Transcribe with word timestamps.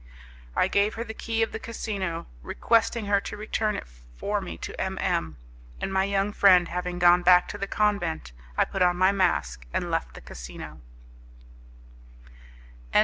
I 0.55 0.67
gave 0.67 0.95
her 0.95 1.03
the 1.03 1.13
key 1.13 1.43
of 1.43 1.51
the 1.51 1.59
casino, 1.59 2.25
requesting 2.41 3.05
her 3.05 3.21
to 3.21 3.37
return 3.37 3.75
it 3.75 3.83
for 4.17 4.41
me 4.41 4.57
to 4.57 4.81
M 4.81 4.97
M, 4.99 5.37
and 5.79 5.93
my 5.93 6.05
young 6.05 6.33
friend 6.33 6.69
having 6.69 6.97
gone 6.97 7.21
back 7.21 7.47
to 7.49 7.57
the 7.59 7.67
convent, 7.67 8.31
I 8.57 8.65
put 8.65 8.81
on 8.81 8.97
my 8.97 9.11
mask 9.11 9.67
and 9.71 9.91
left 9.91 10.15
the 10.15 10.21
casino. 10.21 10.81